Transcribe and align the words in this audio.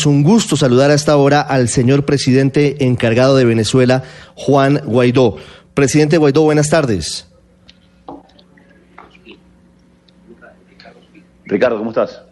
Es 0.00 0.06
un 0.06 0.22
gusto 0.22 0.56
saludar 0.56 0.92
a 0.92 0.94
esta 0.94 1.16
hora 1.16 1.40
al 1.40 1.68
señor 1.68 2.04
presidente 2.04 2.84
encargado 2.84 3.34
de 3.34 3.44
Venezuela, 3.44 4.04
Juan 4.36 4.80
Guaidó. 4.84 5.38
Presidente 5.74 6.18
Guaidó, 6.18 6.42
buenas 6.42 6.70
tardes. 6.70 7.26
Ricardo, 11.46 11.78
¿cómo 11.78 11.90
estás? 11.90 12.22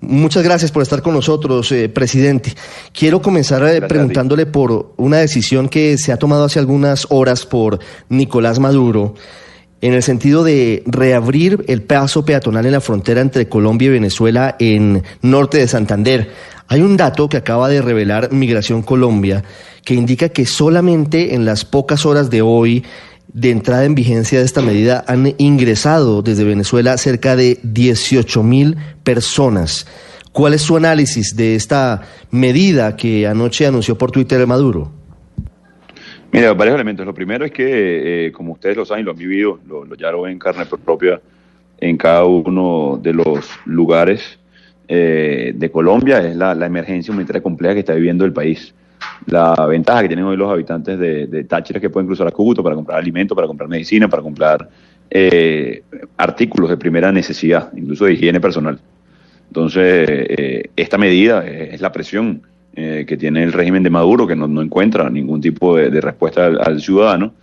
Muchas 0.00 0.42
gracias 0.42 0.72
por 0.72 0.82
estar 0.82 1.02
con 1.02 1.12
nosotros, 1.12 1.70
eh, 1.72 1.90
presidente. 1.90 2.54
Quiero 2.94 3.20
comenzar 3.20 3.62
eh, 3.68 3.82
preguntándole 3.82 4.46
por 4.46 4.94
una 4.96 5.18
decisión 5.18 5.68
que 5.68 5.98
se 5.98 6.10
ha 6.10 6.16
tomado 6.16 6.44
hace 6.44 6.58
algunas 6.58 7.06
horas 7.10 7.44
por 7.44 7.80
Nicolás 8.08 8.58
Maduro 8.58 9.14
en 9.80 9.94
el 9.94 10.02
sentido 10.02 10.44
de 10.44 10.82
reabrir 10.86 11.64
el 11.68 11.82
paso 11.82 12.24
peatonal 12.24 12.66
en 12.66 12.72
la 12.72 12.80
frontera 12.80 13.20
entre 13.20 13.48
Colombia 13.48 13.86
y 13.86 13.92
Venezuela 13.92 14.56
en 14.58 15.02
norte 15.22 15.58
de 15.58 15.68
Santander. 15.68 16.32
Hay 16.68 16.82
un 16.82 16.96
dato 16.96 17.28
que 17.28 17.38
acaba 17.38 17.68
de 17.68 17.82
revelar 17.82 18.32
Migración 18.32 18.82
Colombia 18.82 19.42
que 19.84 19.94
indica 19.94 20.28
que 20.28 20.46
solamente 20.46 21.34
en 21.34 21.44
las 21.44 21.64
pocas 21.64 22.04
horas 22.04 22.30
de 22.30 22.42
hoy 22.42 22.84
de 23.32 23.50
entrada 23.50 23.84
en 23.84 23.94
vigencia 23.94 24.38
de 24.38 24.44
esta 24.44 24.60
medida 24.60 25.04
han 25.06 25.34
ingresado 25.38 26.22
desde 26.22 26.44
Venezuela 26.44 26.98
cerca 26.98 27.36
de 27.36 27.58
18 27.62 28.42
mil 28.42 28.76
personas. 29.02 29.86
¿Cuál 30.32 30.54
es 30.54 30.62
su 30.62 30.76
análisis 30.76 31.34
de 31.36 31.54
esta 31.54 32.02
medida 32.30 32.96
que 32.96 33.26
anoche 33.26 33.66
anunció 33.66 33.96
por 33.96 34.10
Twitter 34.10 34.46
Maduro? 34.46 34.99
Mira, 36.32 36.52
varios 36.54 36.76
elementos. 36.76 37.04
Lo 37.04 37.14
primero 37.14 37.44
es 37.44 37.50
que, 37.50 38.26
eh, 38.26 38.32
como 38.32 38.52
ustedes 38.52 38.76
lo 38.76 38.84
saben, 38.84 39.04
lo 39.04 39.10
han 39.10 39.16
vivido, 39.16 39.58
lo, 39.66 39.84
ya 39.96 40.12
lo 40.12 40.22
ven 40.22 40.32
en 40.32 40.38
carne 40.38 40.64
propia 40.64 41.20
en 41.78 41.96
cada 41.96 42.24
uno 42.24 43.00
de 43.02 43.12
los 43.12 43.48
lugares 43.64 44.38
eh, 44.86 45.52
de 45.54 45.70
Colombia, 45.70 46.18
es 46.18 46.36
la, 46.36 46.52
emergencia 46.64 47.12
humanitaria 47.12 47.42
compleja 47.42 47.74
que 47.74 47.80
está 47.80 47.94
viviendo 47.94 48.24
el 48.24 48.32
país. 48.32 48.74
La 49.26 49.54
ventaja 49.66 50.02
que 50.02 50.08
tienen 50.08 50.26
hoy 50.26 50.36
los 50.36 50.50
habitantes 50.50 50.98
de, 50.98 51.44
Táchira 51.44 51.80
que 51.80 51.90
pueden 51.90 52.06
cruzar 52.06 52.28
a 52.28 52.30
Cúcuta 52.30 52.62
para 52.62 52.76
comprar 52.76 52.98
alimentos, 52.98 53.34
para 53.34 53.46
comprar 53.46 53.68
medicina, 53.68 54.08
para 54.08 54.22
comprar 54.22 54.68
eh, 55.10 55.82
artículos 56.16 56.70
de 56.70 56.76
primera 56.76 57.10
necesidad, 57.10 57.72
incluso 57.74 58.04
de 58.04 58.12
higiene 58.12 58.40
personal. 58.40 58.78
Entonces, 59.48 60.68
esta 60.76 60.96
medida 60.96 61.44
es 61.44 61.80
la 61.80 61.90
presión 61.90 62.42
eh, 62.82 63.04
que 63.04 63.18
tiene 63.18 63.42
el 63.42 63.52
régimen 63.52 63.82
de 63.82 63.90
Maduro, 63.90 64.26
que 64.26 64.34
no, 64.34 64.62
encuentra 64.62 65.10
ningún 65.10 65.38
tipo 65.38 65.76
de, 65.76 66.00
respuesta 66.00 66.46
al, 66.46 66.80
ciudadano, 66.80 67.34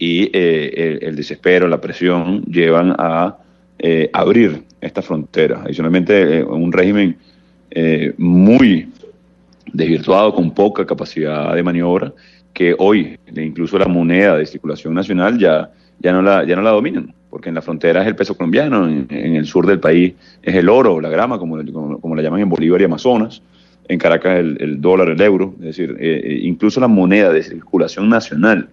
y 0.00 0.28
eh, 0.32 0.98
el, 1.02 1.14
desespero, 1.14 1.68
la 1.68 1.80
presión 1.80 2.42
llevan 2.42 2.96
a 2.98 3.36
eh, 3.78 4.10
abrir 4.12 4.64
esta 4.80 5.00
frontera. 5.00 5.62
Adicionalmente, 5.64 6.42
un 6.42 6.72
régimen 6.72 7.16
muy 8.18 8.88
desvirtuado, 9.72 10.34
con 10.34 10.50
poca 10.50 10.84
capacidad 10.84 11.54
de 11.54 11.62
maniobra, 11.62 12.12
que 12.52 12.74
hoy 12.76 13.16
incluso 13.36 13.78
la 13.78 13.86
moneda 13.86 14.38
de 14.38 14.44
circulación 14.44 14.92
nacional 14.92 15.38
ya, 15.38 15.70
ya, 16.00 16.12
no, 16.12 16.20
la, 16.20 16.44
ya 16.44 16.56
no 16.56 16.62
la 16.62 16.70
dominan, 16.70 17.14
porque 17.30 17.48
en 17.48 17.54
la 17.54 17.62
frontera 17.62 18.02
es 18.02 18.08
el 18.08 18.16
peso 18.16 18.36
colombiano, 18.36 18.88
en, 18.88 19.06
el 19.36 19.46
sur 19.46 19.68
del 19.68 19.78
país 19.78 20.14
es 20.42 20.56
el 20.56 20.68
oro, 20.68 21.00
la 21.00 21.10
grama, 21.10 21.38
como, 21.38 21.64
como, 21.72 22.00
como 22.00 22.16
la 22.16 22.22
llaman 22.22 22.40
en 22.40 22.48
Bolívar 22.48 22.80
y 22.80 22.84
Amazonas, 22.84 23.40
en 23.90 23.98
Caracas 23.98 24.38
el, 24.38 24.80
dólar, 24.80 25.08
el 25.08 25.20
euro, 25.20 25.54
es 25.58 25.66
decir, 25.66 25.96
eh, 25.98 26.20
eh, 26.22 26.38
incluso 26.42 26.78
la 26.78 26.86
moneda 26.86 27.32
de 27.32 27.42
circulación 27.42 28.08
nacional 28.08 28.68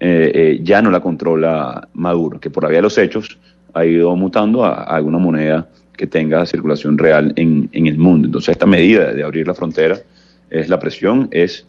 eh, 0.00 0.58
ya 0.62 0.80
no 0.80 0.90
la 0.90 1.00
controla 1.00 1.86
Maduro, 1.92 2.40
que 2.40 2.48
por 2.48 2.62
la 2.62 2.70
vía 2.70 2.78
de 2.78 2.82
los 2.82 2.96
hechos 2.96 3.38
ha 3.74 3.84
ido 3.84 4.16
mutando 4.16 4.64
a, 4.64 4.84
alguna 4.84 5.18
moneda 5.18 5.68
que 5.94 6.06
tenga 6.06 6.46
circulación 6.46 6.96
real 6.96 7.34
en, 7.36 7.68
el 7.72 7.98
mundo. 7.98 8.26
Entonces 8.26 8.52
esta 8.52 8.64
medida 8.64 9.12
de 9.12 9.22
abrir 9.22 9.46
la 9.46 9.54
frontera 9.54 9.98
es 10.48 10.70
la 10.70 10.78
presión, 10.78 11.28
es 11.30 11.66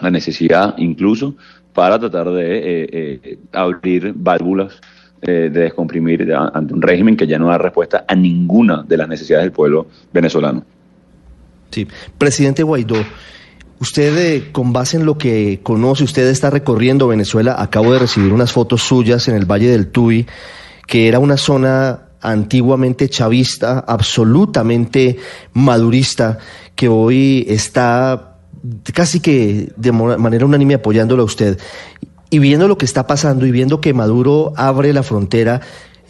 la 0.00 0.10
necesidad 0.10 0.76
incluso 0.78 1.34
para 1.74 1.98
tratar 1.98 2.30
de 2.30 3.38
abrir 3.52 4.14
válvulas 4.16 4.80
de 5.20 5.50
descomprimir 5.50 6.32
ante 6.32 6.72
un 6.72 6.80
régimen 6.80 7.16
que 7.16 7.26
ya 7.26 7.38
no 7.38 7.48
da 7.48 7.58
respuesta 7.58 8.04
a 8.08 8.14
ninguna 8.14 8.82
de 8.82 8.96
las 8.96 9.08
necesidades 9.08 9.44
del 9.44 9.52
pueblo 9.52 9.88
venezolano. 10.12 10.64
Sí, 11.70 11.86
presidente 12.16 12.62
Guaidó, 12.62 12.96
usted 13.80 14.16
eh, 14.18 14.52
con 14.52 14.72
base 14.72 14.96
en 14.96 15.06
lo 15.06 15.18
que 15.18 15.60
conoce, 15.62 16.04
usted 16.04 16.26
está 16.28 16.50
recorriendo 16.50 17.08
Venezuela, 17.08 17.56
acabo 17.58 17.92
de 17.92 18.00
recibir 18.00 18.32
unas 18.32 18.52
fotos 18.52 18.82
suyas 18.82 19.28
en 19.28 19.36
el 19.36 19.44
Valle 19.44 19.70
del 19.70 19.88
Tuy, 19.88 20.26
que 20.86 21.08
era 21.08 21.18
una 21.18 21.36
zona 21.36 22.08
antiguamente 22.20 23.08
chavista, 23.08 23.80
absolutamente 23.86 25.18
madurista, 25.52 26.38
que 26.74 26.88
hoy 26.88 27.44
está 27.48 28.38
casi 28.94 29.20
que 29.20 29.72
de 29.76 29.92
manera 29.92 30.44
unánime 30.44 30.74
apoyándolo 30.74 31.22
a 31.22 31.26
usted. 31.26 31.58
Y 32.30 32.40
viendo 32.40 32.68
lo 32.68 32.76
que 32.76 32.84
está 32.84 33.06
pasando 33.06 33.46
y 33.46 33.50
viendo 33.50 33.80
que 33.80 33.94
Maduro 33.94 34.52
abre 34.56 34.92
la 34.92 35.02
frontera, 35.02 35.60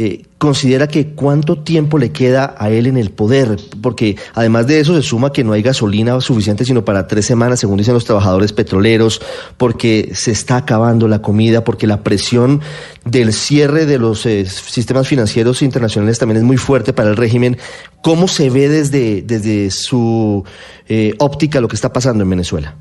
eh, 0.00 0.22
considera 0.38 0.86
que 0.86 1.08
cuánto 1.08 1.58
tiempo 1.58 1.98
le 1.98 2.12
queda 2.12 2.54
a 2.56 2.70
él 2.70 2.86
en 2.86 2.96
el 2.96 3.10
poder, 3.10 3.56
porque 3.82 4.16
además 4.32 4.68
de 4.68 4.78
eso 4.78 4.94
se 4.94 5.02
suma 5.02 5.32
que 5.32 5.42
no 5.42 5.54
hay 5.54 5.62
gasolina 5.62 6.20
suficiente 6.20 6.64
sino 6.64 6.84
para 6.84 7.08
tres 7.08 7.26
semanas, 7.26 7.58
según 7.58 7.78
dicen 7.78 7.94
los 7.94 8.04
trabajadores 8.04 8.52
petroleros, 8.52 9.20
porque 9.56 10.10
se 10.14 10.30
está 10.30 10.58
acabando 10.58 11.08
la 11.08 11.20
comida, 11.20 11.64
porque 11.64 11.88
la 11.88 12.04
presión 12.04 12.60
del 13.04 13.32
cierre 13.32 13.86
de 13.86 13.98
los 13.98 14.24
eh, 14.24 14.46
sistemas 14.46 15.08
financieros 15.08 15.62
internacionales 15.62 16.20
también 16.20 16.38
es 16.38 16.44
muy 16.44 16.58
fuerte 16.58 16.92
para 16.92 17.10
el 17.10 17.16
régimen. 17.16 17.58
¿Cómo 18.00 18.28
se 18.28 18.50
ve 18.50 18.68
desde, 18.68 19.22
desde 19.22 19.72
su 19.72 20.44
eh, 20.88 21.14
óptica 21.18 21.60
lo 21.60 21.66
que 21.66 21.74
está 21.74 21.92
pasando 21.92 22.22
en 22.22 22.30
Venezuela? 22.30 22.76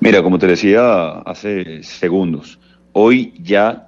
Mira, 0.00 0.22
como 0.22 0.38
te 0.38 0.46
decía 0.46 1.20
hace 1.20 1.82
segundos, 1.82 2.58
hoy 2.92 3.32
ya 3.42 3.87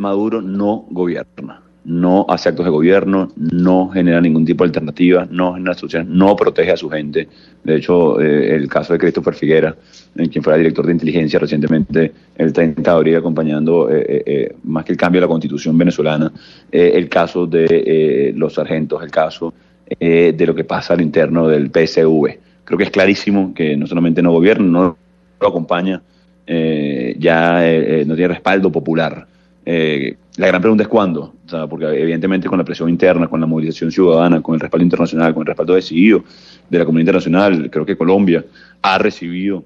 Maduro 0.00 0.40
no 0.40 0.86
gobierna, 0.90 1.60
no 1.84 2.24
hace 2.26 2.48
actos 2.48 2.64
de 2.64 2.70
gobierno, 2.70 3.30
no 3.36 3.90
genera 3.90 4.18
ningún 4.22 4.46
tipo 4.46 4.64
de 4.64 4.68
alternativa, 4.68 5.28
no 5.30 5.52
genera 5.52 5.74
soluciones, 5.74 6.08
no 6.08 6.34
protege 6.36 6.72
a 6.72 6.76
su 6.78 6.88
gente. 6.88 7.28
De 7.62 7.76
hecho, 7.76 8.18
eh, 8.18 8.56
el 8.56 8.66
caso 8.66 8.94
de 8.94 8.98
Christopher 8.98 9.34
Figuera, 9.34 9.76
en 10.16 10.30
quien 10.30 10.42
fuera 10.42 10.56
director 10.56 10.86
de 10.86 10.92
inteligencia 10.92 11.38
recientemente, 11.38 12.12
el 12.34 12.50
30 12.50 12.80
de 12.80 12.96
abril, 12.96 13.16
acompañando 13.16 13.90
eh, 13.90 14.22
eh, 14.24 14.56
más 14.64 14.86
que 14.86 14.92
el 14.92 14.98
cambio 14.98 15.20
de 15.20 15.26
la 15.26 15.28
constitución 15.28 15.76
venezolana, 15.76 16.32
el 16.72 17.06
caso 17.10 17.46
de 17.46 18.32
los 18.34 18.54
sargentos, 18.54 19.02
el 19.02 19.10
caso 19.10 19.52
de 19.98 20.44
lo 20.46 20.54
que 20.54 20.64
pasa 20.64 20.94
al 20.94 21.02
interno 21.02 21.46
del 21.46 21.70
PSV. 21.70 22.38
Creo 22.64 22.78
que 22.78 22.84
es 22.84 22.90
clarísimo 22.90 23.52
que 23.52 23.76
no 23.76 23.86
solamente 23.86 24.22
no 24.22 24.32
gobierna, 24.32 24.66
no 24.66 24.96
lo 25.38 25.46
acompaña, 25.46 26.00
ya 26.46 27.60
no 28.06 28.14
tiene 28.14 28.28
respaldo 28.28 28.72
popular. 28.72 29.26
Eh, 29.64 30.16
la 30.36 30.46
gran 30.46 30.60
pregunta 30.60 30.84
es 30.84 30.88
cuándo, 30.88 31.34
porque 31.68 31.84
evidentemente 31.86 32.48
con 32.48 32.58
la 32.58 32.64
presión 32.64 32.88
interna, 32.88 33.28
con 33.28 33.40
la 33.40 33.46
movilización 33.46 33.92
ciudadana, 33.92 34.40
con 34.40 34.54
el 34.54 34.60
respaldo 34.60 34.84
internacional, 34.84 35.34
con 35.34 35.42
el 35.42 35.48
respaldo 35.48 35.74
decidido 35.74 36.24
de 36.68 36.78
la 36.78 36.84
comunidad 36.84 37.02
internacional, 37.02 37.70
creo 37.70 37.84
que 37.84 37.96
Colombia 37.96 38.44
ha 38.80 38.98
recibido 38.98 39.64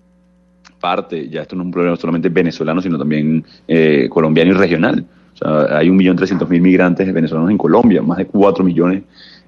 parte, 0.81 1.29
ya 1.29 1.43
esto 1.43 1.55
no 1.55 1.63
es 1.63 1.67
un 1.67 1.73
problema 1.73 1.97
solamente 1.97 2.29
venezolano, 2.29 2.83
sino 2.83 2.99
también 2.99 3.45
eh, 3.69 4.09
colombiano 4.11 4.51
y 4.51 4.55
regional. 4.55 5.05
O 5.35 5.37
sea, 5.37 5.79
hay 5.79 5.89
1.300.000 5.89 6.61
migrantes 6.61 7.13
venezolanos 7.13 7.51
en 7.51 7.59
Colombia, 7.59 8.03
más 8.03 8.19
de 8.19 8.27
4 8.27 8.65
millones 8.65 9.03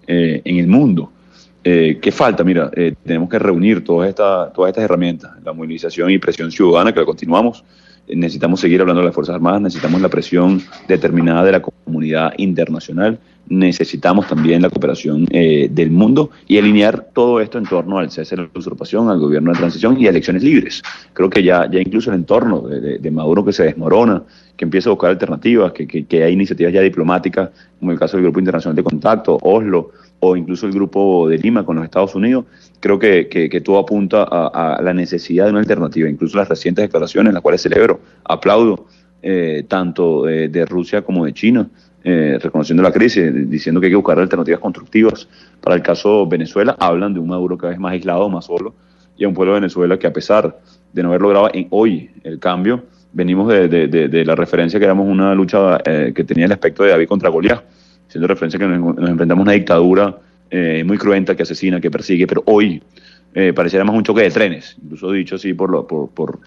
eh, 0.06 0.40
en 0.44 0.58
el 0.58 0.66
mundo. 0.66 1.12
¿Qué 1.62 2.12
falta? 2.12 2.44
Mira, 2.44 2.70
tenemos 3.02 3.28
que 3.28 3.40
reunir 3.40 3.82
todas, 3.82 4.08
estas 4.08 4.52
todas 4.52 4.68
estas 4.68 4.84
herramientas, 4.84 5.32
la 5.44 5.52
movilización 5.52 6.12
y 6.12 6.18
presión 6.18 6.52
ciudadana, 6.52 6.92
que 6.92 7.00
la 7.00 7.06
continuamos, 7.06 7.64
necesitamos 8.08 8.60
seguir 8.60 8.80
hablando 8.80 9.00
de 9.00 9.06
las 9.06 9.14
Fuerzas 9.14 9.34
Armadas, 9.34 9.60
necesitamos 9.62 10.00
la 10.00 10.08
presión 10.08 10.62
determinada 10.88 11.44
de 11.44 11.52
la 11.52 11.62
comunidad 11.62 12.32
internacional, 12.36 13.18
necesitamos 13.48 14.26
también 14.26 14.62
la 14.62 14.70
cooperación 14.70 15.26
eh, 15.30 15.68
del 15.70 15.90
mundo 15.90 16.30
y 16.48 16.58
alinear 16.58 17.08
todo 17.12 17.40
esto 17.40 17.58
en 17.58 17.64
torno 17.64 17.98
al 17.98 18.10
cese 18.10 18.36
de 18.36 18.42
la 18.42 18.48
usurpación, 18.54 19.08
al 19.08 19.20
gobierno 19.20 19.52
de 19.52 19.58
transición 19.58 19.98
y 20.00 20.06
a 20.06 20.10
elecciones 20.10 20.42
libres. 20.42 20.82
Creo 21.12 21.30
que 21.30 21.42
ya, 21.42 21.70
ya 21.70 21.80
incluso 21.80 22.10
el 22.10 22.16
entorno 22.16 22.62
de, 22.62 23.10
Maduro 23.10 23.44
que 23.44 23.52
se 23.52 23.64
desmorona, 23.64 24.22
que 24.56 24.64
empieza 24.64 24.90
a 24.90 24.92
buscar 24.92 25.10
alternativas, 25.10 25.72
que, 25.72 25.86
que 25.86 26.24
hay 26.24 26.32
iniciativas 26.32 26.72
ya 26.72 26.80
diplomáticas, 26.82 27.50
como 27.78 27.92
el 27.92 27.98
caso 27.98 28.16
del 28.16 28.24
Grupo 28.24 28.40
Internacional 28.40 28.76
de 28.76 28.82
Contacto, 28.82 29.38
Oslo, 29.40 29.92
o 30.20 30.36
incluso 30.36 30.66
el 30.66 30.72
grupo 30.72 31.28
de 31.28 31.38
Lima 31.38 31.64
con 31.64 31.76
los 31.76 31.84
Estados 31.84 32.14
Unidos, 32.14 32.44
creo 32.80 32.98
que, 32.98 33.28
que, 33.28 33.60
todo 33.60 33.78
apunta 33.78 34.22
a, 34.22 34.80
la 34.82 34.94
necesidad 34.94 35.44
de 35.44 35.50
una 35.50 35.60
alternativa. 35.60 36.08
Incluso 36.08 36.38
las 36.38 36.48
recientes 36.48 36.84
declaraciones, 36.84 37.32
las 37.32 37.42
cuales 37.42 37.62
celebro, 37.62 38.00
aplaudo, 38.24 38.86
eh, 39.22 39.64
tanto 39.68 40.24
de, 40.24 40.66
Rusia 40.66 41.02
como 41.02 41.24
de 41.24 41.32
China, 41.32 41.68
eh, 42.04 42.38
reconociendo 42.40 42.82
la 42.82 42.92
crisis, 42.92 43.50
diciendo 43.50 43.80
que 43.80 43.86
hay 43.86 43.92
que 43.92 43.96
buscar 43.96 44.18
alternativas 44.18 44.60
constructivas. 44.60 45.28
Para 45.60 45.76
el 45.76 45.82
caso 45.82 46.26
Venezuela, 46.26 46.76
hablan 46.78 47.12
de 47.14 47.20
un 47.20 47.28
Maduro 47.28 47.58
cada 47.58 47.70
vez 47.70 47.80
más 47.80 47.92
aislado, 47.92 48.28
más 48.28 48.44
solo, 48.46 48.74
y 49.16 49.24
a 49.24 49.28
un 49.28 49.34
pueblo 49.34 49.54
de 49.54 49.60
Venezuela 49.60 49.98
que 49.98 50.06
a 50.06 50.12
pesar 50.12 50.60
de 50.92 51.02
no 51.02 51.08
haber 51.08 51.22
logrado 51.22 51.50
en 51.52 51.66
hoy 51.70 52.10
el 52.22 52.38
cambio, 52.38 52.84
venimos 53.12 53.48
de, 53.48 53.68
de, 53.68 54.24
la 54.24 54.34
referencia 54.34 54.78
que 54.78 54.84
éramos 54.84 55.08
una 55.08 55.34
lucha 55.34 55.78
eh, 55.84 56.12
que 56.14 56.22
tenía 56.22 56.44
el 56.44 56.52
aspecto 56.52 56.82
de 56.82 56.90
David 56.90 57.08
contra 57.08 57.30
Goliat 57.30 57.64
siendo 58.08 58.26
referencia 58.26 58.58
que 58.58 58.66
nos, 58.66 58.98
enfrentamos 58.98 59.42
a 59.42 59.42
una 59.42 59.52
dictadura 59.52 60.18
muy 60.84 60.96
cruenta, 60.96 61.34
que 61.34 61.42
asesina, 61.42 61.80
que 61.80 61.90
persigue, 61.90 62.26
pero 62.26 62.42
hoy 62.46 62.82
pareciera 63.54 63.84
más 63.84 63.94
un 63.94 64.04
choque 64.04 64.22
de 64.22 64.30
trenes, 64.30 64.76
incluso 64.82 65.10
dicho 65.10 65.34
así 65.34 65.52
por, 65.52 65.70
lo, 65.70 65.86
por, 65.86 66.38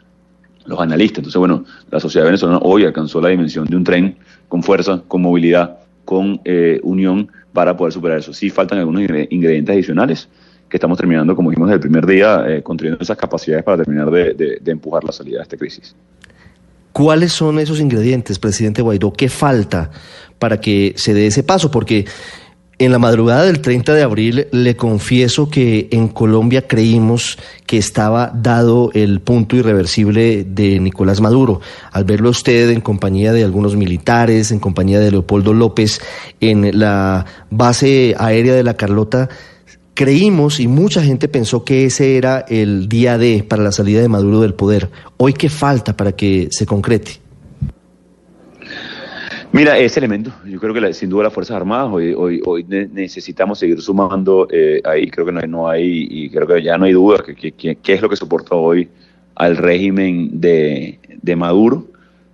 los 0.66 0.80
analistas. 0.80 1.20
Entonces, 1.20 1.40
bueno, 1.40 1.66
la 1.92 2.00
sociedad 2.00 2.26
venezolana 2.26 2.60
hoy 2.64 2.86
alcanzó 2.86 3.22
la 3.22 3.30
dimensión 3.30 3.66
de 3.66 3.76
un 3.76 3.84
tren 3.84 4.18
con 4.48 4.64
fuerza, 4.64 5.04
con 5.08 5.22
movilidad, 5.22 5.80
con 6.06 6.42
unión 6.84 7.30
para 7.54 7.76
poder 7.76 7.94
superar 7.94 8.20
eso. 8.20 8.34
Sí 8.34 8.50
faltan 8.50 8.80
algunos 8.80 9.02
ingredientes 9.02 9.74
adicionales 9.74 10.30
que 10.70 10.78
estamos 10.78 10.98
terminando, 10.98 11.36
como 11.36 11.50
dijimos, 11.50 11.72
el 11.72 11.80
primer 11.80 12.06
día, 12.06 12.46
eh, 12.48 12.62
construyendo 12.62 13.02
esas 13.02 13.18
capacidades 13.18 13.64
para 13.64 13.84
terminar 13.84 14.10
de, 14.12 14.62
empujar 14.66 15.04
la 15.04 15.12
salida 15.12 15.38
de 15.38 15.44
esta 15.44 15.58
crisis. 15.58 15.96
¿Cuáles 16.94 17.32
son 17.32 17.60
esos 17.60 17.80
ingredientes, 17.80 18.40
presidente 18.40 18.82
Guaidó? 18.82 19.12
¿Qué 19.14 19.30
falta 19.30 19.90
para 20.40 20.60
que 20.60 20.94
se 20.98 21.14
dé 21.14 21.28
ese 21.28 21.44
paso? 21.44 21.70
Porque 21.70 22.06
en 22.80 22.94
la 22.94 22.98
madrugada 22.98 23.44
del 23.44 23.60
30 23.60 23.94
de 23.94 24.04
abril 24.04 24.48
le 24.54 24.78
confieso 24.78 25.50
que 25.50 25.90
en 25.92 26.08
Colombia 26.08 26.66
creímos 26.66 27.38
que 27.66 27.78
estaba 27.78 28.32
dado 28.34 28.90
el 28.94 29.20
punto 29.20 29.58
irreversible 29.58 30.46
de 30.46 30.80
Nicolás 30.80 31.20
Maduro. 31.20 31.60
Al 31.92 32.06
verlo 32.06 32.30
usted 32.30 32.70
en 32.70 32.80
compañía 32.80 33.34
de 33.34 33.44
algunos 33.44 33.76
militares, 33.76 34.52
en 34.52 34.60
compañía 34.60 35.02
de 35.02 35.12
Leopoldo 35.12 35.54
López, 35.54 36.00
en 36.40 36.80
la 36.80 37.26
base 37.50 38.16
aérea 38.18 38.56
de 38.56 38.64
la 38.64 38.76
Carlota, 38.76 39.28
creímos 39.94 40.62
y 40.62 40.70
mucha 40.70 41.04
gente 41.04 41.28
pensó 41.28 41.66
que 41.66 41.84
ese 41.84 42.16
era 42.16 42.46
el 42.48 42.88
día 42.88 43.18
D 43.18 43.44
para 43.44 43.62
la 43.62 43.74
salida 43.74 44.00
de 44.00 44.08
Maduro 44.08 44.40
del 44.40 44.54
poder. 44.54 44.90
Hoy, 45.18 45.34
¿qué 45.34 45.50
falta 45.50 45.98
para 45.98 46.14
que 46.14 46.48
se 46.52 46.66
concrete? 46.66 47.20
Mira, 49.52 49.78
ese 49.80 50.00
elemento, 50.00 50.32
yo 50.46 50.60
creo 50.60 50.74
que 50.74 50.94
sin 50.94 51.10
duda 51.10 51.24
las 51.24 51.34
Fuerzas 51.34 51.58
Armadas, 51.58 51.90
hoy, 51.92 52.14
hoy, 52.14 52.40
hoy 52.46 52.64
necesitamos 52.64 53.58
seguir 53.58 53.82
sumando 53.82 54.48
eh, 54.52 54.80
ahí, 54.86 55.10
creo 55.10 55.26
que 55.26 55.32
no, 55.48 55.68
hay, 55.68 56.08
y 56.10 56.30
creo 56.30 56.46
que 56.46 56.62
ya 56.62 56.78
no 56.78 56.86
hay 56.86 56.94
duda 56.94 57.24
que, 57.24 57.52
que, 57.52 57.94
es 57.94 58.02
lo 58.02 58.10
que 58.10 58.16
soporta 58.16 58.54
hoy 58.54 58.88
al 59.34 59.58
régimen 59.58 60.40
de, 60.40 61.00
Maduro, 61.36 61.88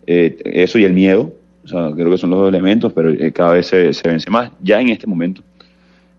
eh, 0.07 0.38
eso 0.44 0.77
y 0.77 0.83
el 0.83 0.94
miedo, 0.94 1.33
o 1.65 1.67
sea, 1.67 1.91
creo 1.95 2.12
que 2.12 2.17
son 2.17 2.29
los 2.29 2.39
dos 2.39 2.50
elementos, 2.50 2.94
pero 2.94 3.09
eh, 3.09 3.31
cada 3.31 3.53
vez 3.53 3.68
se, 3.68 3.91
se 3.91 4.07
vence 4.07 4.29
más, 4.29 4.51
ya 4.61 4.79
en 4.79 4.89
este 4.89 5.07
momento. 5.07 5.41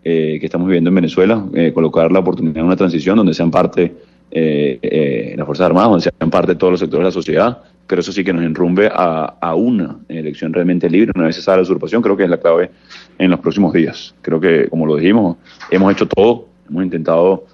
Eh, 0.02 0.38
que 0.38 0.46
estamos 0.46 0.68
viviendo 0.68 0.88
en 0.88 0.94
Venezuela, 0.94 1.44
eh, 1.52 1.72
colocar 1.72 2.12
la 2.12 2.20
oportunidad 2.20 2.54
de 2.54 2.62
una 2.62 2.76
transición 2.76 3.16
donde 3.16 3.34
sean 3.34 3.50
parte 3.50 3.92
las 4.30 5.46
Fuerzas 5.46 5.66
Armadas, 5.66 5.90
donde 5.90 6.10
sean 6.10 6.30
parte 6.30 6.54
todos 6.54 6.72
los 6.72 6.80
sectores 6.80 7.02
de 7.02 7.08
la 7.08 7.12
sociedad, 7.12 7.62
pero 7.86 8.00
eso 8.00 8.12
sí 8.12 8.24
que 8.24 8.32
nos 8.32 8.44
enrumbe 8.44 8.90
a, 8.92 9.54
una 9.54 9.96
elección 10.08 10.52
realmente 10.52 10.90
libre, 10.90 11.12
una 11.14 11.26
vez 11.26 11.36
cesada 11.36 11.58
la 11.58 11.62
usurpación, 11.62 12.02
creo 12.02 12.16
que 12.16 12.24
es 12.24 12.30
la 12.30 12.38
clave 12.38 12.70
en 13.18 13.30
los 13.30 13.40
próximos 13.40 13.72
días. 13.72 14.14
Creo 14.22 14.40
que, 14.40 14.68
como 14.68 14.86
lo 14.86 14.96
dijimos, 14.96 15.36
hemos 15.70 15.92
hecho 15.92 16.06
todo, 16.06 16.48
hemos 16.68 16.84
intentado 16.84 17.46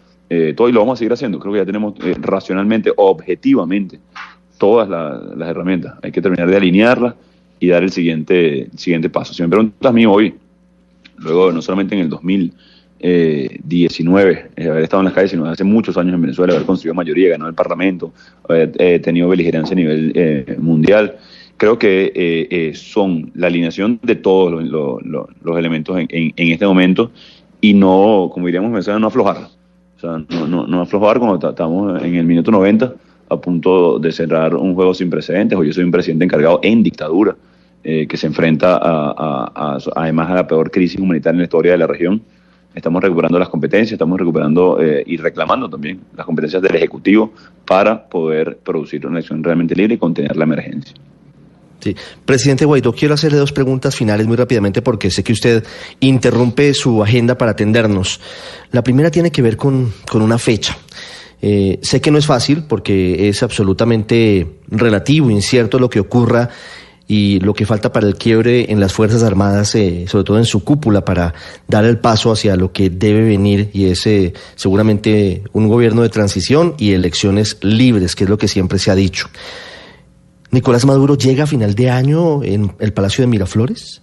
todo 0.56 0.68
y 0.70 0.72
lo 0.72 0.80
vamos 0.80 0.96
a 0.96 0.98
seguir 0.98 1.12
haciendo. 1.12 1.38
Creo 1.38 1.52
que 1.52 1.58
ya 1.58 1.66
tenemos 1.66 1.94
racionalmente, 2.22 2.90
objetivamente, 2.96 4.00
todas 4.56 4.88
las 4.88 5.48
herramientas. 5.48 5.94
Hay 6.02 6.10
que 6.10 6.22
terminar 6.22 6.48
de 6.48 6.56
alinearlas 6.56 7.14
y 7.60 7.68
dar 7.68 7.82
el 7.82 7.92
siguiente, 7.92 8.62
el 8.62 8.78
siguiente 8.78 9.10
paso. 9.10 9.34
Si 9.34 9.42
me 9.42 9.48
preguntas 9.48 9.88
a 9.88 9.92
mí 9.92 10.06
hoy, 10.06 10.34
luego 11.18 11.52
no 11.52 11.60
solamente 11.60 11.94
en 11.94 12.00
el 12.00 12.08
2019, 12.08 12.71
eh, 13.02 13.60
haber 14.56 14.82
estado 14.82 15.00
en 15.00 15.04
las 15.06 15.14
calles, 15.14 15.34
hace 15.34 15.64
muchos 15.64 15.96
años 15.96 16.14
en 16.14 16.22
Venezuela, 16.22 16.54
haber 16.54 16.66
construido 16.66 16.94
mayoría, 16.94 17.30
ganado 17.30 17.48
el 17.48 17.54
Parlamento, 17.54 18.12
haber 18.48 18.72
eh, 18.78 18.98
tenido 19.00 19.28
beligerancia 19.28 19.74
a 19.74 19.76
nivel 19.76 20.12
eh, 20.14 20.56
mundial. 20.58 21.16
Creo 21.56 21.78
que 21.78 22.72
son 22.74 23.30
la 23.34 23.46
alineación 23.46 24.00
de 24.02 24.16
todos 24.16 24.64
los, 24.64 25.58
elementos 25.58 25.96
en, 25.96 26.32
este 26.36 26.66
momento 26.66 27.12
y 27.60 27.74
no, 27.74 28.30
como 28.32 28.46
diríamos 28.46 28.68
en 28.68 28.72
Venezuela, 28.72 28.98
no 28.98 29.06
aflojar. 29.06 29.36
O 29.96 30.00
sea, 30.00 30.24
no, 30.28 30.48
no, 30.48 30.66
no 30.66 30.80
aflojar 30.80 31.20
cuando 31.20 31.48
estamos 31.48 32.02
en 32.02 32.16
el 32.16 32.24
minuto 32.24 32.50
90 32.50 32.94
a 33.32 33.40
punto 33.40 33.98
de 33.98 34.12
cerrar 34.12 34.54
un 34.54 34.74
juego 34.74 34.94
sin 34.94 35.10
precedentes, 35.10 35.58
o 35.58 35.64
yo 35.64 35.72
soy 35.72 35.84
un 35.84 35.90
presidente 35.90 36.24
encargado 36.24 36.60
en 36.62 36.82
dictadura 36.82 37.36
eh, 37.84 38.06
que 38.06 38.16
se 38.16 38.28
enfrenta 38.28 38.78
a, 38.80 39.78
además 39.96 40.30
a 40.30 40.34
la 40.34 40.46
peor 40.46 40.70
crisis 40.70 41.00
humanitaria 41.00 41.32
en 41.32 41.38
la 41.38 41.44
historia 41.44 41.72
de 41.72 41.78
la 41.78 41.86
región. 41.86 42.22
Estamos 42.74 43.02
recuperando 43.02 43.38
las 43.38 43.48
competencias, 43.48 43.92
estamos 43.92 44.18
recuperando 44.18 44.80
eh, 44.80 45.02
y 45.06 45.16
reclamando 45.16 45.68
también 45.68 46.00
las 46.16 46.24
competencias 46.24 46.62
del 46.62 46.74
Ejecutivo 46.74 47.32
para 47.66 48.08
poder 48.08 48.58
producir 48.58 49.06
una 49.06 49.18
elección 49.18 49.44
realmente 49.44 49.74
libre 49.74 49.94
y 49.94 49.98
contener 49.98 50.36
la 50.36 50.44
emergencia. 50.44 50.94
Sí. 51.80 51.96
Presidente 52.24 52.64
Guaidó, 52.64 52.92
quiero 52.92 53.14
hacerle 53.14 53.38
dos 53.38 53.52
preguntas 53.52 53.96
finales 53.96 54.26
muy 54.26 54.36
rápidamente 54.36 54.82
porque 54.82 55.10
sé 55.10 55.24
que 55.24 55.32
usted 55.32 55.64
interrumpe 55.98 56.72
su 56.74 57.02
agenda 57.02 57.36
para 57.36 57.52
atendernos. 57.52 58.20
La 58.70 58.82
primera 58.82 59.10
tiene 59.10 59.32
que 59.32 59.42
ver 59.42 59.56
con, 59.56 59.92
con 60.08 60.22
una 60.22 60.38
fecha. 60.38 60.78
Eh, 61.44 61.80
sé 61.82 62.00
que 62.00 62.12
no 62.12 62.18
es 62.18 62.26
fácil 62.26 62.62
porque 62.68 63.28
es 63.28 63.42
absolutamente 63.42 64.46
relativo, 64.68 65.28
incierto 65.28 65.80
lo 65.80 65.90
que 65.90 65.98
ocurra 65.98 66.48
y 67.06 67.40
lo 67.40 67.54
que 67.54 67.66
falta 67.66 67.92
para 67.92 68.06
el 68.06 68.14
quiebre 68.14 68.70
en 68.70 68.80
las 68.80 68.92
Fuerzas 68.92 69.22
Armadas, 69.22 69.74
eh, 69.74 70.06
sobre 70.08 70.24
todo 70.24 70.38
en 70.38 70.44
su 70.44 70.64
cúpula, 70.64 71.04
para 71.04 71.34
dar 71.68 71.84
el 71.84 71.98
paso 71.98 72.32
hacia 72.32 72.56
lo 72.56 72.72
que 72.72 72.90
debe 72.90 73.22
venir 73.22 73.70
y 73.72 73.86
es 73.86 74.06
eh, 74.06 74.32
seguramente 74.54 75.42
un 75.52 75.68
gobierno 75.68 76.02
de 76.02 76.08
transición 76.08 76.74
y 76.78 76.92
elecciones 76.92 77.58
libres, 77.62 78.14
que 78.14 78.24
es 78.24 78.30
lo 78.30 78.38
que 78.38 78.48
siempre 78.48 78.78
se 78.78 78.90
ha 78.90 78.94
dicho. 78.94 79.28
Nicolás 80.50 80.84
Maduro 80.84 81.16
llega 81.16 81.44
a 81.44 81.46
final 81.46 81.74
de 81.74 81.90
año 81.90 82.42
en 82.42 82.72
el 82.78 82.92
Palacio 82.92 83.22
de 83.22 83.28
Miraflores. 83.28 84.02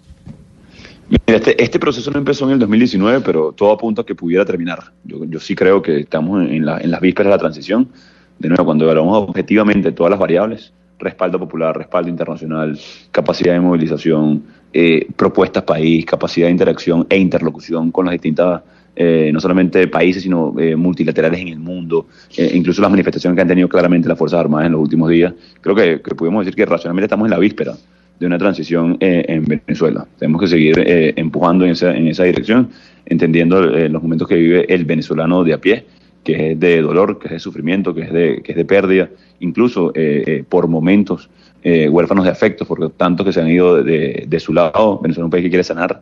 Este, 1.26 1.64
este, 1.64 1.80
proceso 1.80 2.12
no 2.12 2.20
empezó 2.20 2.46
en 2.46 2.52
el 2.52 2.60
2019, 2.60 3.22
pero 3.22 3.52
todo 3.52 3.72
apunta 3.72 4.04
a 4.04 4.06
que 4.06 4.14
pudiera 4.14 4.46
terminar. 4.46 4.92
Yo, 5.04 5.40
sí 5.40 5.56
creo 5.56 5.82
que 5.82 6.02
estamos 6.02 6.44
en, 6.44 6.68
en 6.68 6.92
las 6.92 7.02
vísperas 7.02 7.32
de 7.32 7.36
la 7.36 7.40
transición. 7.40 7.90
De 8.38 8.48
nuevo, 8.48 8.66
cuando 8.66 8.86
evaluamos 8.86 9.30
objetivamente 9.30 9.92
todas 9.92 10.12
las 10.12 10.20
variables, 10.20 10.72
respaldo 11.00 11.40
popular, 11.40 11.76
respaldo 11.76 12.10
internacional, 12.10 12.78
capacidad 13.12 13.54
de 13.54 13.60
movilización, 13.62 14.44
eh, 14.72 15.08
propuestas 15.16 15.64
país, 15.64 16.06
capacidad 16.06 16.48
de 16.48 16.52
interacción 16.52 17.08
e 17.10 17.18
interlocución 17.18 17.92
con 17.92 18.06
las 18.06 18.12
distintas, 18.12 18.62
eh, 18.96 19.32
no 19.34 19.40
solamente 19.40 19.88
países, 19.88 20.22
sino 20.22 20.54
eh, 20.60 20.76
multilaterales 20.76 21.40
en 21.40 21.48
el 21.48 21.60
mundo, 21.60 22.08
incluso 22.38 22.82
las 22.82 22.92
manifestaciones 22.92 23.36
que 23.36 23.42
han 23.42 23.48
tenido 23.48 23.70
claramente 23.70 24.10
las 24.10 24.18
Fuerzas 24.18 24.42
Armadas 24.42 24.68
en 24.68 24.74
los 24.74 24.82
últimos 24.82 25.10
días. 25.10 25.34
Creo 25.62 25.76
que, 25.76 26.02
que 26.02 26.16
podemos 26.16 26.46
decir 26.46 26.56
que 26.56 26.66
racionalmente 26.66 27.06
estamos 27.06 27.26
en 27.26 27.32
la 27.32 27.40
víspera 27.40 27.74
de 28.20 28.26
una 28.26 28.38
transición 28.38 28.98
en 29.00 29.46
Venezuela. 29.46 30.06
Tenemos 30.18 30.42
que 30.42 30.48
seguir 30.50 30.74
empujando 31.16 31.64
en 31.64 31.72
esa, 31.72 31.96
en 31.96 32.08
esa 32.10 32.26
dirección, 32.26 32.70
entendiendo 33.06 33.62
los 33.62 34.04
momentos 34.04 34.28
que 34.28 34.36
vive 34.36 34.66
el 34.68 34.84
venezolano 34.84 35.46
de 35.46 35.54
a 35.54 35.58
pie 35.58 35.86
que 36.24 36.52
es 36.52 36.60
de 36.60 36.82
dolor, 36.82 37.20
que 37.20 37.28
es 37.28 37.34
de 37.34 37.40
sufrimiento, 37.40 37.94
que 37.94 38.02
es 38.02 38.14
de, 38.14 38.42
que 38.44 38.52
es 38.52 38.58
de 38.58 38.66
pérdida, 38.66 39.10
incluso 39.40 39.92
eh, 39.96 40.24
eh, 40.26 40.44
por 40.48 40.68
momentos 40.68 41.30
eh, 41.64 41.90
huérfanos 41.90 42.26
de 42.26 42.32
afectos, 42.32 42.68
porque 42.68 42.90
tantos 42.96 43.26
que 43.26 43.34
se 43.34 43.42
han 43.42 43.50
ido 43.50 43.84
de, 43.84 44.26
de, 44.28 44.40
su 44.40 44.54
lado. 44.54 45.00
Venezuela 45.00 45.24
es 45.24 45.26
un 45.26 45.32
país 45.32 45.44
que 45.44 45.50
quiere 45.50 45.64
sanar 45.64 46.02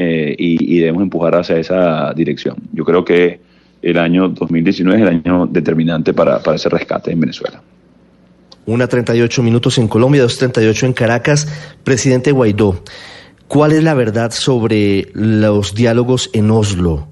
y, 0.00 0.78
debemos 0.78 1.02
empujar 1.02 1.34
hacia 1.34 1.56
esa 1.56 2.12
dirección. 2.14 2.56
Yo 2.72 2.84
creo 2.84 3.04
que 3.04 3.40
el 3.82 3.98
año 3.98 4.28
2019 4.28 5.02
es 5.02 5.08
el 5.08 5.22
año 5.24 5.46
determinante 5.46 6.14
para, 6.14 6.40
para 6.40 6.56
ese 6.56 6.68
rescate 6.68 7.10
en 7.10 7.18
Venezuela. 7.18 7.60
Una 8.66 8.86
38 8.86 9.42
minutos 9.42 9.78
en 9.78 9.88
Colombia, 9.88 10.24
2.38 10.24 10.84
en 10.84 10.92
Caracas. 10.92 11.48
Presidente 11.82 12.30
Guaidó, 12.30 12.84
¿cuál 13.48 13.72
es 13.72 13.82
la 13.82 13.94
verdad 13.94 14.30
sobre 14.30 15.08
los 15.14 15.74
diálogos 15.74 16.30
en 16.32 16.50
Oslo? 16.52 17.08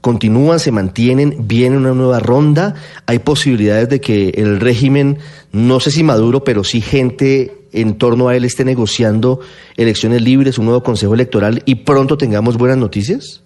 Continúan, 0.00 0.60
se 0.60 0.72
mantienen, 0.72 1.46
viene 1.46 1.76
una 1.76 1.92
nueva 1.92 2.20
ronda, 2.20 2.74
hay 3.06 3.18
posibilidades 3.18 3.88
de 3.88 4.00
que 4.00 4.30
el 4.30 4.60
régimen, 4.60 5.18
no 5.52 5.80
sé 5.80 5.90
si 5.90 6.02
Maduro, 6.02 6.44
pero 6.44 6.64
sí 6.64 6.80
gente 6.80 7.52
en 7.72 7.98
torno 7.98 8.28
a 8.28 8.36
él 8.36 8.44
esté 8.44 8.64
negociando 8.64 9.40
elecciones 9.76 10.22
libres, 10.22 10.58
un 10.58 10.66
nuevo 10.66 10.82
consejo 10.82 11.14
electoral 11.14 11.62
y 11.64 11.76
pronto 11.76 12.16
tengamos 12.16 12.56
buenas 12.56 12.78
noticias? 12.78 13.42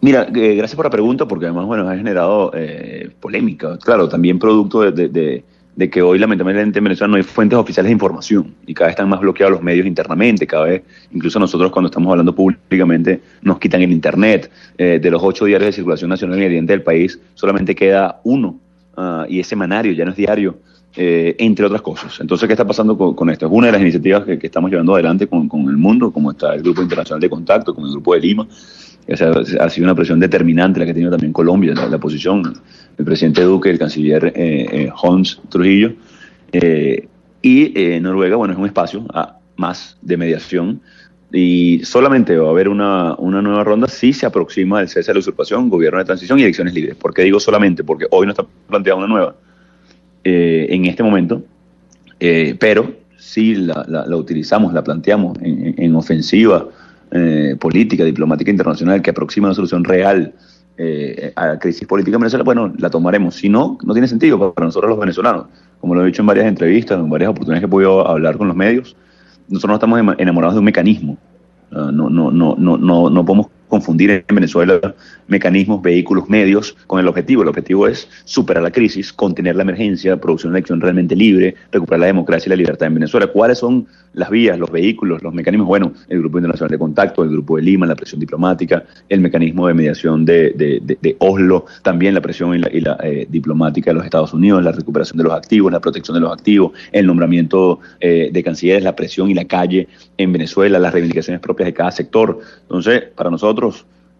Mira, 0.00 0.28
eh, 0.34 0.54
gracias 0.54 0.76
por 0.76 0.84
la 0.84 0.90
pregunta 0.90 1.26
porque 1.26 1.46
además, 1.46 1.66
bueno, 1.66 1.88
ha 1.88 1.96
generado 1.96 2.50
eh, 2.54 3.10
polémica, 3.20 3.78
claro, 3.78 4.08
también 4.08 4.38
producto 4.38 4.82
de 4.82 5.08
de 5.08 5.44
que 5.76 6.02
hoy 6.02 6.18
lamentablemente 6.18 6.78
en 6.78 6.84
Venezuela 6.84 7.10
no 7.10 7.16
hay 7.16 7.22
fuentes 7.22 7.58
oficiales 7.58 7.88
de 7.88 7.92
información 7.92 8.54
y 8.66 8.74
cada 8.74 8.86
vez 8.86 8.92
están 8.92 9.08
más 9.08 9.20
bloqueados 9.20 9.52
los 9.52 9.62
medios 9.62 9.86
internamente, 9.86 10.46
cada 10.46 10.64
vez, 10.64 10.82
incluso 11.12 11.38
nosotros 11.38 11.72
cuando 11.72 11.88
estamos 11.88 12.10
hablando 12.10 12.34
públicamente, 12.34 13.20
nos 13.42 13.58
quitan 13.58 13.82
el 13.82 13.90
Internet. 13.90 14.50
Eh, 14.78 14.98
de 15.00 15.10
los 15.10 15.22
ocho 15.22 15.44
diarios 15.44 15.68
de 15.68 15.72
circulación 15.72 16.10
nacional 16.10 16.40
y 16.40 16.44
oriente 16.46 16.72
del 16.72 16.82
país, 16.82 17.18
solamente 17.34 17.74
queda 17.74 18.20
uno 18.24 18.58
uh, 18.96 19.24
y 19.28 19.40
es 19.40 19.46
semanario, 19.46 19.92
ya 19.92 20.04
no 20.04 20.12
es 20.12 20.16
diario, 20.16 20.56
eh, 20.96 21.34
entre 21.38 21.66
otras 21.66 21.82
cosas. 21.82 22.20
Entonces, 22.20 22.46
¿qué 22.46 22.52
está 22.52 22.66
pasando 22.66 22.96
con, 22.96 23.30
esto? 23.30 23.46
Es 23.46 23.52
una 23.52 23.66
de 23.66 23.72
las 23.72 23.80
iniciativas 23.80 24.24
que, 24.24 24.38
estamos 24.40 24.70
llevando 24.70 24.94
adelante 24.94 25.26
con, 25.26 25.48
con, 25.48 25.68
el 25.68 25.76
mundo, 25.76 26.12
como 26.12 26.30
está 26.30 26.54
el 26.54 26.62
Grupo 26.62 26.82
Internacional 26.82 27.20
de 27.20 27.28
Contacto, 27.28 27.74
con 27.74 27.84
el 27.84 27.90
Grupo 27.90 28.14
de 28.14 28.20
Lima. 28.20 28.46
Ha 29.08 29.70
sido 29.70 29.84
una 29.84 29.94
presión 29.94 30.18
determinante 30.18 30.80
la 30.80 30.86
que 30.86 30.92
ha 30.92 30.94
tenido 30.94 31.10
también 31.10 31.32
Colombia, 31.32 31.74
la, 31.74 31.86
la 31.88 31.98
posición 31.98 32.54
el 32.96 33.04
presidente 33.04 33.42
Duque, 33.42 33.70
el 33.70 33.78
canciller 33.78 34.32
eh, 34.34 34.66
eh 34.70 34.92
Hans 35.02 35.40
Trujillo. 35.48 35.92
Eh, 36.52 37.06
y 37.42 37.78
eh, 37.78 38.00
Noruega, 38.00 38.36
bueno, 38.36 38.54
es 38.54 38.58
un 38.58 38.66
espacio 38.66 39.04
ah, 39.12 39.38
más 39.56 39.98
de 40.00 40.16
mediación 40.16 40.80
y 41.30 41.80
solamente 41.84 42.36
va 42.36 42.48
a 42.48 42.50
haber 42.50 42.68
una, 42.68 43.14
una 43.16 43.42
nueva 43.42 43.64
ronda 43.64 43.88
si 43.88 44.12
se 44.12 44.24
aproxima 44.24 44.80
el 44.80 44.88
cese 44.88 45.10
de 45.10 45.14
la 45.14 45.18
usurpación, 45.18 45.68
gobierno 45.68 45.98
de 45.98 46.04
transición 46.04 46.38
y 46.38 46.42
elecciones 46.42 46.72
libres. 46.74 46.96
¿Por 46.96 47.12
qué 47.12 47.22
digo 47.22 47.40
solamente? 47.40 47.82
Porque 47.82 48.06
hoy 48.10 48.26
no 48.26 48.30
está 48.32 48.46
planteada 48.68 48.98
una 48.98 49.08
nueva 49.08 49.34
eh, 50.22 50.68
en 50.70 50.86
este 50.86 51.02
momento, 51.02 51.44
eh, 52.20 52.56
pero 52.58 52.94
si 53.18 53.56
la, 53.56 53.84
la, 53.88 54.16
utilizamos, 54.16 54.72
la 54.72 54.84
planteamos 54.84 55.36
en, 55.42 55.74
en 55.76 55.96
ofensiva 55.96 56.68
eh, 57.14 57.56
política, 57.58 58.04
diplomática 58.04 58.50
internacional 58.50 59.00
que 59.00 59.10
aproxima 59.10 59.48
una 59.48 59.54
solución 59.54 59.84
real 59.84 60.34
a 61.36 61.46
la 61.46 61.58
crisis 61.60 61.86
política 61.86 62.16
en 62.16 62.22
Venezuela, 62.22 62.42
bueno, 62.42 62.72
la 62.78 62.90
tomaremos. 62.90 63.36
Si 63.36 63.48
no, 63.48 63.78
no 63.84 63.92
tiene 63.92 64.08
sentido 64.08 64.52
para 64.52 64.66
nosotros 64.66 64.90
los 64.90 64.98
venezolanos. 64.98 65.46
Como 65.80 65.94
lo 65.94 66.02
he 66.02 66.06
dicho 66.06 66.20
en 66.20 66.26
varias 66.26 66.46
entrevistas, 66.46 66.98
en 66.98 67.08
varias 67.08 67.30
oportunidades 67.30 67.60
que 67.60 67.66
he 67.66 67.70
podido 67.70 68.04
hablar 68.08 68.36
con 68.36 68.48
los 68.48 68.56
medios, 68.56 68.96
nosotros 69.48 69.68
no 69.68 69.74
estamos 69.74 70.16
enamorados 70.18 70.56
de 70.56 70.58
un 70.58 70.64
mecanismo. 70.64 71.16
No, 71.70 71.92
no, 71.92 72.10
no, 72.10 72.56
no, 72.58 72.76
no, 72.76 73.10
no 73.10 73.24
podemos 73.24 73.46
confundir 73.68 74.24
en 74.26 74.34
Venezuela 74.34 74.94
mecanismos, 75.26 75.82
vehículos, 75.82 76.28
medios 76.28 76.76
con 76.86 77.00
el 77.00 77.08
objetivo. 77.08 77.42
El 77.42 77.48
objetivo 77.48 77.86
es 77.86 78.08
superar 78.24 78.62
la 78.62 78.70
crisis, 78.70 79.12
contener 79.12 79.56
la 79.56 79.62
emergencia, 79.62 80.16
producir 80.20 80.48
una 80.48 80.58
elección 80.58 80.80
realmente 80.80 81.16
libre, 81.16 81.54
recuperar 81.72 82.00
la 82.00 82.06
democracia 82.06 82.48
y 82.48 82.50
la 82.50 82.56
libertad 82.56 82.86
en 82.86 82.94
Venezuela. 82.94 83.26
¿Cuáles 83.26 83.58
son 83.58 83.86
las 84.12 84.30
vías, 84.30 84.58
los 84.58 84.70
vehículos, 84.70 85.22
los 85.22 85.34
mecanismos? 85.34 85.66
Bueno, 85.66 85.92
el 86.08 86.20
Grupo 86.20 86.38
Internacional 86.38 86.70
de 86.70 86.78
Contacto, 86.78 87.22
el 87.22 87.30
Grupo 87.30 87.56
de 87.56 87.62
Lima, 87.62 87.86
la 87.86 87.96
presión 87.96 88.20
diplomática, 88.20 88.84
el 89.08 89.20
mecanismo 89.20 89.66
de 89.66 89.74
mediación 89.74 90.24
de, 90.24 90.52
de, 90.54 91.16
Oslo, 91.18 91.66
también 91.82 92.14
la 92.14 92.20
presión 92.20 92.54
y 92.54 92.80
la, 92.80 92.98
eh, 93.02 93.26
diplomática 93.28 93.90
de 93.90 93.94
los 93.94 94.04
Estados 94.04 94.32
Unidos, 94.32 94.62
la 94.62 94.72
recuperación 94.72 95.18
de 95.18 95.24
los 95.24 95.32
activos, 95.32 95.72
la 95.72 95.80
protección 95.80 96.14
de 96.14 96.20
los 96.20 96.32
activos, 96.32 96.72
el 96.92 97.06
nombramiento 97.06 97.80
eh, 98.00 98.30
de 98.32 98.42
cancilleres, 98.42 98.82
la 98.82 98.94
presión 98.94 99.30
y 99.30 99.34
la 99.34 99.44
calle 99.44 99.88
en 100.18 100.32
Venezuela, 100.32 100.78
las 100.78 100.92
reivindicaciones 100.92 101.40
propias 101.40 101.66
de 101.66 101.74
cada 101.74 101.90
sector. 101.90 102.40
Entonces, 102.62 103.04
para 103.14 103.30
nosotros, 103.30 103.53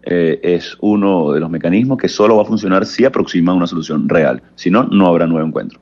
eh, 0.07 0.39
es 0.43 0.77
uno 0.81 1.31
de 1.31 1.39
los 1.39 1.49
mecanismos 1.49 1.97
que 1.97 2.07
solo 2.07 2.37
va 2.37 2.43
a 2.43 2.45
funcionar 2.45 2.85
si 2.85 3.05
aproxima 3.05 3.53
una 3.53 3.65
solución 3.65 4.07
real. 4.07 4.43
Si 4.55 4.69
no, 4.69 4.83
no 4.83 5.07
habrá 5.07 5.25
nuevo 5.25 5.47
encuentro. 5.47 5.79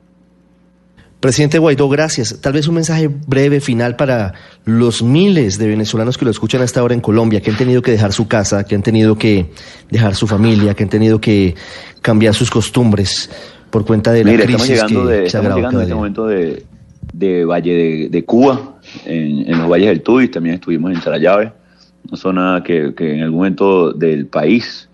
Presidente 1.20 1.58
Guaidó, 1.58 1.88
gracias. 1.88 2.38
Tal 2.40 2.52
vez 2.52 2.66
un 2.68 2.74
mensaje 2.74 3.08
breve 3.08 3.60
final 3.60 3.96
para 3.96 4.34
los 4.64 5.02
miles 5.02 5.58
de 5.58 5.68
venezolanos 5.68 6.18
que 6.18 6.24
lo 6.24 6.30
escuchan 6.30 6.62
hasta 6.62 6.80
ahora 6.80 6.94
en 6.94 7.00
Colombia, 7.00 7.40
que 7.40 7.50
han 7.50 7.56
tenido 7.56 7.82
que 7.82 7.90
dejar 7.90 8.12
su 8.12 8.28
casa, 8.28 8.64
que 8.64 8.74
han 8.74 8.82
tenido 8.82 9.16
que 9.16 9.50
dejar 9.90 10.14
su 10.14 10.26
familia, 10.26 10.74
que 10.74 10.82
han 10.82 10.90
tenido 10.90 11.20
que 11.20 11.54
cambiar 12.02 12.34
sus 12.34 12.50
costumbres 12.50 13.30
por 13.70 13.84
cuenta 13.86 14.12
de 14.12 14.24
la 14.24 14.32
crisis 14.44 14.70
estamos 14.70 14.90
llegando 14.90 15.06
de, 15.06 15.24
estamos 15.24 15.54
llegando 15.54 15.78
en 15.78 15.82
este 15.82 15.94
momento 15.94 16.26
de, 16.26 17.44
Valle 17.44 18.08
de, 18.10 18.24
Cuba, 18.24 18.78
en, 19.06 19.50
en, 19.50 19.58
los 19.58 19.68
valles 19.68 19.88
del 19.88 20.02
Tuy, 20.02 20.28
también 20.28 20.56
estuvimos 20.56 20.92
en 20.92 21.00
Sarayave 21.00 21.63
una 22.08 22.16
zona 22.16 22.62
que, 22.64 22.94
que 22.94 23.14
en 23.14 23.22
algún 23.22 23.38
momento 23.38 23.92
del 23.92 24.26
país 24.26 24.88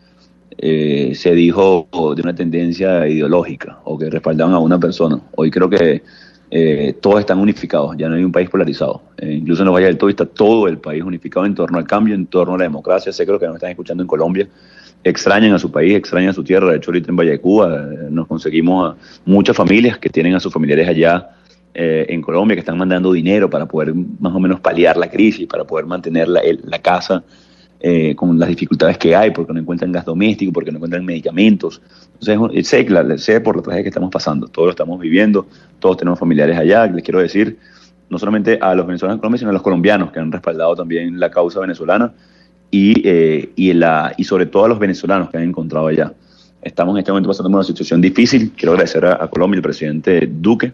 eh, 0.62 1.14
se 1.14 1.32
dijo 1.32 1.88
de 2.14 2.20
una 2.20 2.34
tendencia 2.34 3.08
ideológica 3.08 3.78
o 3.84 3.98
que 3.98 4.10
respaldaban 4.10 4.54
a 4.54 4.58
una 4.58 4.78
persona. 4.78 5.18
Hoy 5.36 5.50
creo 5.50 5.70
que 5.70 6.02
eh, 6.50 6.94
todos 7.00 7.20
están 7.20 7.38
unificados, 7.38 7.96
ya 7.96 8.10
no 8.10 8.16
hay 8.16 8.24
un 8.24 8.32
país 8.32 8.50
polarizado. 8.50 9.00
Eh, 9.16 9.32
incluso 9.32 9.62
en 9.62 9.66
los 9.66 9.74
Valles 9.74 9.88
del 9.88 9.96
Todo 9.96 10.10
está 10.10 10.26
todo 10.26 10.68
el 10.68 10.76
país 10.76 11.02
unificado 11.02 11.46
en 11.46 11.54
torno 11.54 11.78
al 11.78 11.86
cambio, 11.86 12.14
en 12.14 12.26
torno 12.26 12.56
a 12.56 12.58
la 12.58 12.64
democracia. 12.64 13.10
Sé 13.10 13.24
que 13.24 13.32
los 13.32 13.40
que 13.40 13.46
nos 13.46 13.54
están 13.54 13.70
escuchando 13.70 14.02
en 14.02 14.06
Colombia 14.06 14.46
extrañan 15.02 15.54
a 15.54 15.58
su 15.58 15.72
país, 15.72 15.94
extrañan 15.94 16.28
a 16.28 16.34
su 16.34 16.44
tierra. 16.44 16.70
De 16.70 16.76
hecho, 16.76 16.90
ahorita 16.90 17.10
en 17.10 17.16
Valle 17.16 17.30
de 17.30 17.40
Cuba 17.40 17.86
nos 18.10 18.26
conseguimos 18.26 18.96
muchas 19.24 19.56
familias 19.56 19.96
que 19.96 20.10
tienen 20.10 20.34
a 20.34 20.40
sus 20.40 20.52
familiares 20.52 20.86
allá 20.86 21.30
eh, 21.72 22.06
en 22.08 22.20
Colombia 22.20 22.56
que 22.56 22.60
están 22.60 22.78
mandando 22.78 23.12
dinero 23.12 23.48
para 23.48 23.66
poder 23.66 23.94
más 23.94 24.34
o 24.34 24.40
menos 24.40 24.60
paliar 24.60 24.96
la 24.96 25.08
crisis, 25.08 25.46
para 25.46 25.64
poder 25.64 25.86
mantener 25.86 26.28
la, 26.28 26.40
la 26.64 26.78
casa 26.80 27.22
eh, 27.82 28.14
con 28.14 28.38
las 28.38 28.48
dificultades 28.48 28.98
que 28.98 29.14
hay, 29.14 29.30
porque 29.30 29.52
no 29.52 29.60
encuentran 29.60 29.90
gas 29.92 30.04
doméstico, 30.04 30.52
porque 30.52 30.70
no 30.70 30.76
encuentran 30.76 31.04
medicamentos. 31.04 31.80
Entonces, 32.20 32.66
sé, 32.66 33.18
sé 33.18 33.40
por 33.40 33.56
la 33.56 33.62
tragedia 33.62 33.84
que 33.84 33.88
estamos 33.88 34.10
pasando, 34.10 34.48
todos 34.48 34.66
lo 34.66 34.70
estamos 34.72 35.00
viviendo, 35.00 35.46
todos 35.78 35.96
tenemos 35.96 36.18
familiares 36.18 36.58
allá, 36.58 36.86
les 36.86 37.02
quiero 37.02 37.20
decir, 37.20 37.56
no 38.10 38.18
solamente 38.18 38.58
a 38.60 38.74
los 38.74 38.86
venezolanos 38.86 39.16
en 39.16 39.20
Colombia, 39.20 39.38
sino 39.38 39.50
a 39.50 39.54
los 39.54 39.62
colombianos 39.62 40.10
que 40.10 40.18
han 40.18 40.30
respaldado 40.30 40.76
también 40.76 41.18
la 41.18 41.30
causa 41.30 41.60
venezolana 41.60 42.12
y, 42.70 43.00
eh, 43.08 43.50
y, 43.56 43.72
la, 43.72 44.12
y 44.16 44.24
sobre 44.24 44.46
todo 44.46 44.64
a 44.66 44.68
los 44.68 44.78
venezolanos 44.78 45.30
que 45.30 45.38
han 45.38 45.44
encontrado 45.44 45.86
allá. 45.86 46.12
Estamos 46.60 46.94
en 46.94 46.98
este 46.98 47.12
momento 47.12 47.28
pasando 47.30 47.48
una 47.48 47.62
situación 47.62 48.02
difícil. 48.02 48.52
Quiero 48.56 48.72
agradecer 48.72 49.06
a, 49.06 49.24
a 49.24 49.28
Colombia 49.28 49.56
y 49.56 49.60
al 49.60 49.62
presidente 49.62 50.28
Duque 50.30 50.72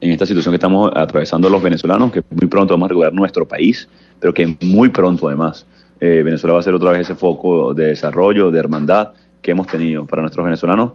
en 0.00 0.10
esta 0.10 0.26
situación 0.26 0.52
que 0.52 0.56
estamos 0.56 0.90
atravesando 0.94 1.48
los 1.48 1.62
venezolanos, 1.62 2.10
que 2.10 2.22
muy 2.30 2.46
pronto 2.48 2.74
vamos 2.74 2.86
a 2.86 2.88
regular 2.88 3.12
nuestro 3.12 3.46
país, 3.46 3.88
pero 4.18 4.32
que 4.32 4.56
muy 4.62 4.88
pronto 4.88 5.28
además 5.28 5.66
eh, 6.00 6.22
Venezuela 6.24 6.54
va 6.54 6.60
a 6.60 6.62
ser 6.62 6.74
otra 6.74 6.92
vez 6.92 7.02
ese 7.02 7.14
foco 7.14 7.74
de 7.74 7.86
desarrollo, 7.86 8.50
de 8.50 8.58
hermandad 8.58 9.10
que 9.42 9.50
hemos 9.50 9.66
tenido 9.66 10.06
para 10.06 10.22
nuestros 10.22 10.44
venezolanos. 10.44 10.92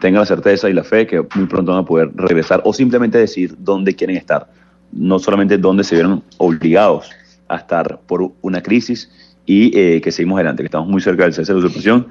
Tengan 0.00 0.20
la 0.20 0.26
certeza 0.26 0.70
y 0.70 0.72
la 0.72 0.84
fe 0.84 1.06
que 1.06 1.24
muy 1.34 1.46
pronto 1.46 1.72
van 1.72 1.82
a 1.82 1.84
poder 1.84 2.10
regresar 2.14 2.62
o 2.64 2.72
simplemente 2.72 3.18
decir 3.18 3.54
dónde 3.58 3.94
quieren 3.94 4.16
estar, 4.16 4.48
no 4.92 5.18
solamente 5.18 5.58
dónde 5.58 5.82
se 5.82 5.96
vieron 5.96 6.22
obligados 6.38 7.10
a 7.48 7.56
estar 7.56 7.98
por 8.06 8.30
una 8.40 8.62
crisis 8.62 9.10
y 9.46 9.76
eh, 9.76 10.00
que 10.00 10.12
seguimos 10.12 10.36
adelante, 10.36 10.62
que 10.62 10.66
estamos 10.66 10.88
muy 10.88 11.02
cerca 11.02 11.24
del 11.24 11.34
cese 11.34 11.52
de 11.52 11.60
la 11.60 11.66
usurpación 11.66 12.06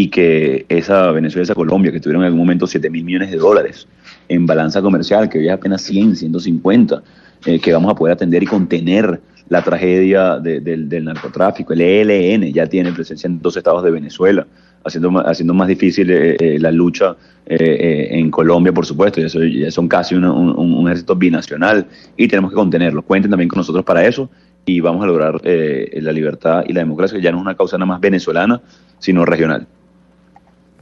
y 0.00 0.10
que 0.10 0.64
esa 0.68 1.10
Venezuela, 1.10 1.42
esa 1.42 1.56
Colombia, 1.56 1.90
que 1.90 1.98
tuvieron 1.98 2.22
en 2.22 2.26
algún 2.26 2.38
momento 2.38 2.68
7 2.68 2.88
mil 2.88 3.02
millones 3.02 3.32
de 3.32 3.36
dólares 3.36 3.88
en 4.28 4.46
balanza 4.46 4.80
comercial, 4.80 5.28
que 5.28 5.40
hoy 5.40 5.48
es 5.48 5.52
apenas 5.52 5.82
100, 5.82 6.14
150, 6.14 7.02
eh, 7.44 7.58
que 7.58 7.72
vamos 7.72 7.90
a 7.90 7.96
poder 7.96 8.12
atender 8.12 8.40
y 8.44 8.46
contener 8.46 9.20
la 9.48 9.60
tragedia 9.60 10.38
del 10.38 11.04
narcotráfico. 11.04 11.72
El 11.72 11.80
ELN 11.80 12.52
ya 12.52 12.68
tiene 12.68 12.92
presencia 12.92 13.26
en 13.26 13.40
dos 13.40 13.56
estados 13.56 13.82
de 13.82 13.90
Venezuela, 13.90 14.46
haciendo, 14.84 15.18
haciendo 15.26 15.52
más 15.52 15.66
difícil 15.66 16.08
eh, 16.12 16.36
eh, 16.38 16.58
la 16.60 16.70
lucha 16.70 17.16
en 17.46 18.30
Colombia, 18.30 18.72
por 18.72 18.86
supuesto. 18.86 19.20
Ya, 19.20 19.70
son 19.72 19.88
casi 19.88 20.14
un, 20.14 20.86
ejército 20.86 21.16
binacional 21.16 21.88
y 22.16 22.28
tenemos 22.28 22.52
que 22.52 22.54
contenerlo. 22.54 23.02
Cuenten 23.02 23.32
también 23.32 23.48
con 23.48 23.56
nosotros 23.56 23.84
para 23.84 24.06
eso 24.06 24.30
y 24.64 24.78
vamos 24.78 25.02
a 25.02 25.08
lograr 25.08 25.40
la 25.42 26.12
libertad 26.12 26.62
y 26.68 26.72
la 26.72 26.80
democracia, 26.82 27.18
que 27.18 27.24
ya 27.24 27.32
no 27.32 27.38
es 27.38 27.42
una 27.42 27.56
causa 27.56 27.76
nada 27.78 27.86
más 27.86 28.00
venezolana, 28.00 28.60
sino 29.00 29.24
regional. 29.24 29.66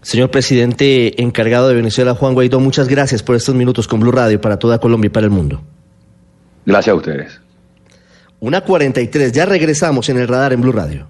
Señor 0.02 0.30
presidente 0.30 1.20
encargado 1.22 1.68
de 1.68 1.74
Venezuela, 1.74 2.14
Juan 2.14 2.34
Guaidó, 2.34 2.60
muchas 2.60 2.88
gracias 2.88 3.22
por 3.22 3.36
estos 3.36 3.54
minutos 3.54 3.88
con 3.88 4.00
Blue 4.00 4.12
Radio 4.12 4.40
para 4.40 4.58
toda 4.58 4.78
Colombia 4.78 5.08
y 5.08 5.10
para 5.10 5.24
el 5.24 5.30
mundo. 5.30 5.62
Gracias 6.64 6.92
a 6.92 6.96
ustedes. 6.96 7.40
Una 8.38 8.60
43, 8.60 9.32
ya 9.32 9.46
regresamos 9.46 10.08
en 10.08 10.18
el 10.18 10.28
radar 10.28 10.52
en 10.52 10.60
Blue 10.60 10.72
Radio. 10.72 11.08